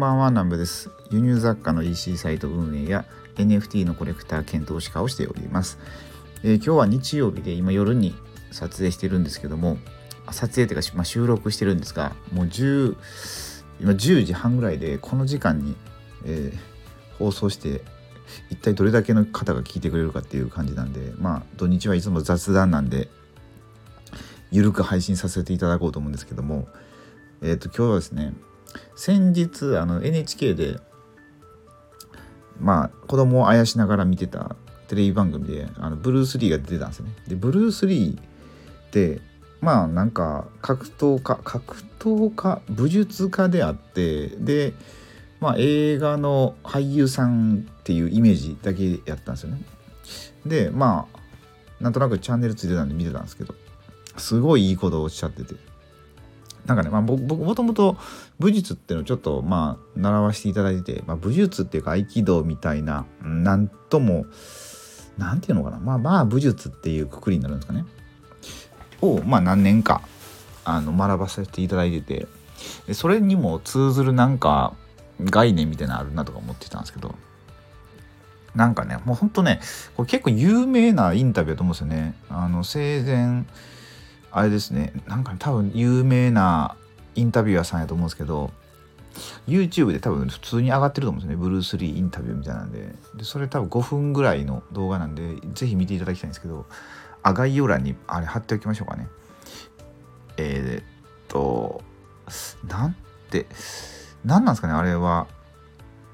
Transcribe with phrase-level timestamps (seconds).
[0.00, 0.90] ばんは南部です。
[1.10, 3.04] 輸入雑貨の EC サイト運営や
[3.36, 5.78] NFT のコレクター検討士化をしております、
[6.42, 8.14] えー、今日は日曜日で今夜に
[8.50, 9.76] 撮影してるんですけども
[10.30, 12.96] 撮影というか、まあ、収録してるんですがもう10
[13.80, 15.74] 今10時半ぐらいでこの時間に、
[16.24, 17.82] えー、放送して
[18.50, 23.08] 一体どれだけの方が聞いてくれるかっていう感じなんでまあ土日はいつも雑談なんで
[24.52, 26.68] ゆるく配信させていただこうと思うんですけども
[27.42, 28.34] えっ、ー、と今日はですね
[28.94, 30.78] 先日あの NHK で
[32.58, 34.56] まあ子供をあやしながら見てた
[34.88, 37.12] テレビ番組であのブルース・リーが出てたんですよね。
[37.28, 39.20] でブルース・リーって
[39.60, 44.74] まあなんか格闘家格闘家武術家であってで
[45.40, 49.62] まあ映画の俳優さんっていうイメージだけやったんですよね。
[50.44, 51.20] でまあ
[51.82, 53.54] なんとなくチャンネルついてたんで見てたんですけど
[54.16, 55.54] すごいいいことをおっしゃってて
[56.70, 57.96] なんかね、まあ、僕もともと
[58.38, 64.26] 武術っていうのをちょっとまあ習わせていただいてて、まあ、武術っていうか合気道みたいななんとも
[65.18, 65.80] なんていうのかな。
[65.80, 67.84] まあまあ武術っていうくくりになるんですかね。
[69.02, 70.02] をまあ何年か
[70.64, 72.28] あの学ばせていただいて
[72.86, 74.74] てそれにも通ずるなんか
[75.20, 77.16] 概念みたいなのあるなとか思ってたんですけど
[78.54, 79.58] なんかねもうほんとね
[79.96, 82.14] これ結構有名なインタビューだと思うんですよね。
[82.28, 83.44] あの生前
[84.30, 84.92] あれですね。
[85.06, 86.76] なんか、ね、多分有名な
[87.14, 88.50] インタビュアーさんやと思うんですけど
[89.48, 91.36] YouTube で多分普通に上がってると思うんですね。
[91.36, 92.94] ブルース・リーインタビューみたいなんで。
[93.16, 96.66] でそれ多分5分ぐらいの動画なんでぜひ見ていただきたいんですけど
[97.22, 99.08] あ概要欄にあれ貼っておきましょうかね。
[100.36, 100.84] えー、っ
[101.28, 101.82] と
[102.66, 102.96] なん
[103.30, 103.46] て
[104.24, 105.26] 何なんですかねあれは。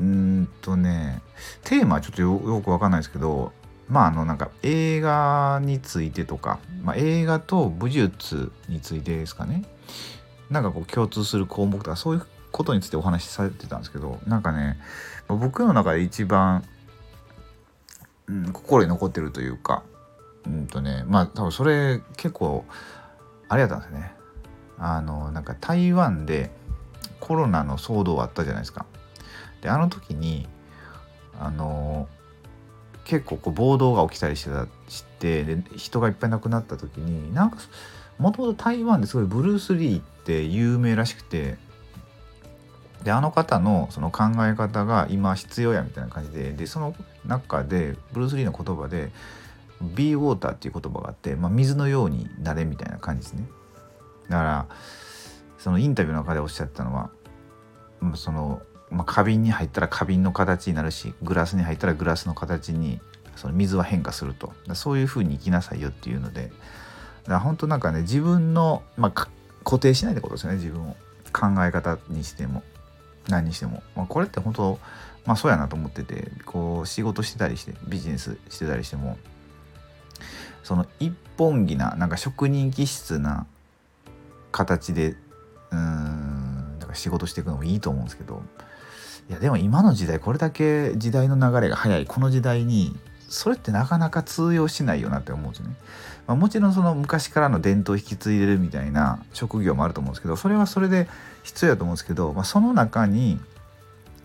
[0.00, 1.22] うんとね
[1.62, 3.52] テーマはちょっとよくわかんないですけど
[3.88, 9.64] まああのなんか映画についてとか、まあ、映画と武術についてですかね。
[10.50, 14.78] なんかこう共通する項目とかそういうことについてお話しされてたんですけどなんかね
[15.26, 16.62] 僕の中で一番、
[18.28, 19.82] うん、心に残ってるというか
[20.46, 22.64] うんとねまあ多分それ結構
[23.48, 24.14] あれやったんですよね。
[24.78, 26.50] あのなんか台湾で
[27.20, 28.86] コロナの騒動あったじゃないですか。
[29.60, 30.46] であの時に
[31.40, 32.08] あの
[33.04, 37.58] 結構こう暴動が起きたりしてたしてで人がいっぱい亡くなった時になんか
[38.18, 41.56] もともと台湾ですごいブルース・リーって有名らしくて
[43.02, 46.94] であの方のその考え方が今必要やみたいな感じででその
[47.26, 49.12] 中でブルース・リーの言葉で
[49.94, 53.46] 「ビーウォーター」っていう言葉があって、まあ、水のようになれみたいな感じですね。
[54.28, 54.66] だから
[55.58, 57.10] そのインタビューの中でおっしゃったのは
[58.14, 63.00] そのまあ、花瓶に入ったら花瓶の形になるしグラスに入ったらグラスの形に
[63.36, 64.52] その水は変化すると。
[64.74, 66.52] そういうふうに生きなさいよっていうので。
[67.28, 69.28] だ本当なんかね自分の、まあ、
[69.64, 70.58] 固定しないってことですよね。
[70.58, 70.96] 自分を
[71.32, 72.62] 考え方にしても
[73.28, 74.78] 何にしても、まあ、これって本当
[75.24, 79.18] まあそうやなと思っててこう仕事してたりしてビジネスしてたりしても
[80.62, 83.46] その一本気ななんか職人気質な
[84.52, 85.16] 形で
[85.70, 88.42] うんだから仕事していくのもいいと思うんですけど
[89.30, 92.94] いやでも今の時代これだけ時代の流れが早いこの時代に
[93.28, 95.76] それってなかなか通用しないよなって思うんですよね。
[96.26, 101.06] まあ、もちろんその昔からの伝統を引き継いでるみたいな職業もあると思うんですけどそれはそれで
[101.42, 103.38] 必要だと思うんですけど、まあ、その中に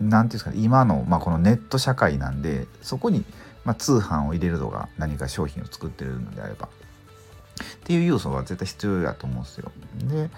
[0.00, 3.24] て言うんですかね今の、まあ、このネット社会なんでそこに、
[3.64, 9.70] ま通販を入れるとか何か商品を作ってるのであればっていう要素は絶対必要だと思うんですよ。
[10.04, 10.30] で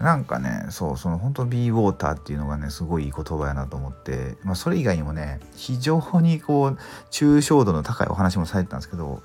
[0.00, 6.78] なんかねそうその本当ビーウォーターっていうのがねすごいいい言葉やなと思って、まあ、それ以外にもね非常にこう
[7.10, 9.22] 抽象度の高いお話もされてたんですけど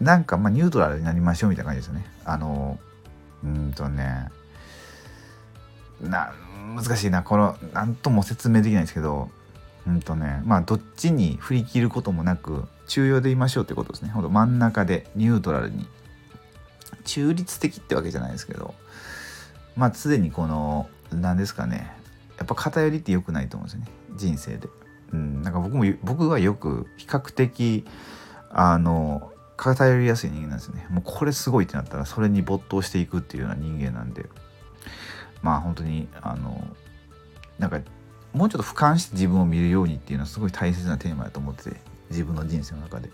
[0.00, 2.10] なんかまあニュートラルになりましょうみたいな感じですよね。
[2.24, 2.78] あの
[3.44, 4.30] うんとね
[6.00, 6.32] な
[6.74, 7.22] 難しいな。
[7.22, 9.30] この何とも説明できないんですけど
[9.86, 14.08] うんとねまあどっちに振り切ることもなく中庸でいましょうってことですね。
[14.08, 15.86] ほんと真ん中でニュートラルに。
[17.04, 18.74] 中立的ってわけじゃないですけど
[19.76, 21.90] まあ常にこの何ですかね
[22.38, 24.68] やっぱ偏りって良くないと思うんですよね人生で。
[25.12, 27.84] うん、なんか僕も僕はよく比較的
[28.50, 30.86] あの偏りやすい人間なんですね。
[30.90, 34.26] もうこれすごいってなったらそれに没頭していくっていうような人間なんで
[35.42, 36.66] まあ本当にあの
[37.58, 37.80] なんか
[38.32, 41.76] もうちょっと俯瞰して自分を見るようにっていうのはすごい大切なテーマだと思ってて
[42.10, 43.10] 自分の人生の中で。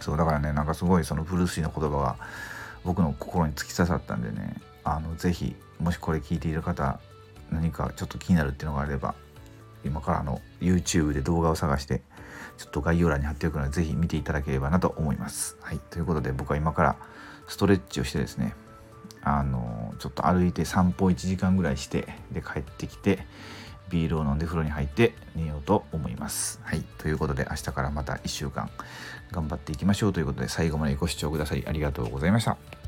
[0.00, 2.16] そうだからねなんかすごいそのブルース・リーの言葉が
[2.84, 7.00] 僕の心に突き刺さったんでねあのぜひもしこれ聞いている方
[7.50, 9.14] 何かちょっと気になるっていうのがあれば
[9.84, 12.02] 今からの YouTube で動画を探して
[12.56, 15.56] ちょっと概要欄に貼っておくのでぜひ見ていただければなと思います。
[15.60, 16.96] はい、ということで僕は今から
[17.48, 18.54] ストレッチをしてですね
[19.22, 23.26] あのちょっと歩いて散歩1時間ぐらいしてで帰ってきて
[23.88, 26.60] ビールを飲んで風呂に入って寝ようと思います。
[26.62, 26.82] はい。
[26.98, 28.70] ということで明日からまた1週間
[29.30, 32.81] 頑張っていきましょうということで最後までご視聴くださりありがとうございました。